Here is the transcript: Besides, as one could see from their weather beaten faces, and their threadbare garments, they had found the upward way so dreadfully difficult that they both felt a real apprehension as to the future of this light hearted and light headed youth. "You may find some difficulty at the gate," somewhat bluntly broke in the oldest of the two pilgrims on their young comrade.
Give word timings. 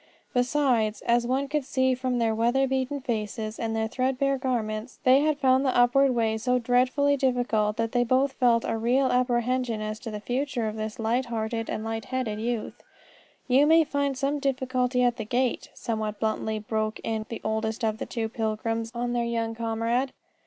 Besides, 0.33 1.01
as 1.03 1.27
one 1.27 1.47
could 1.47 1.63
see 1.63 1.93
from 1.93 2.17
their 2.17 2.33
weather 2.33 2.67
beaten 2.67 3.01
faces, 3.01 3.59
and 3.59 3.75
their 3.75 3.87
threadbare 3.87 4.39
garments, 4.39 4.97
they 5.03 5.19
had 5.19 5.37
found 5.37 5.63
the 5.63 5.77
upward 5.77 6.09
way 6.15 6.39
so 6.39 6.57
dreadfully 6.57 7.15
difficult 7.15 7.77
that 7.77 7.91
they 7.91 8.03
both 8.03 8.31
felt 8.31 8.65
a 8.65 8.79
real 8.79 9.11
apprehension 9.11 9.79
as 9.79 9.99
to 9.99 10.09
the 10.09 10.19
future 10.19 10.67
of 10.67 10.75
this 10.75 10.97
light 10.97 11.27
hearted 11.27 11.69
and 11.69 11.83
light 11.85 12.05
headed 12.05 12.39
youth. 12.39 12.81
"You 13.47 13.67
may 13.67 13.83
find 13.83 14.17
some 14.17 14.39
difficulty 14.39 15.03
at 15.03 15.17
the 15.17 15.23
gate," 15.23 15.69
somewhat 15.75 16.19
bluntly 16.19 16.57
broke 16.57 16.99
in 17.03 17.27
the 17.29 17.39
oldest 17.43 17.83
of 17.85 17.99
the 17.99 18.07
two 18.07 18.27
pilgrims 18.27 18.91
on 18.95 19.13
their 19.13 19.23
young 19.23 19.53
comrade. 19.53 20.13